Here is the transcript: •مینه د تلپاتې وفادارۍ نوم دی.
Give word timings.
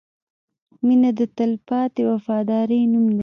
•مینه 0.85 1.09
د 1.19 1.21
تلپاتې 1.37 2.01
وفادارۍ 2.11 2.81
نوم 2.91 3.05
دی. 3.17 3.19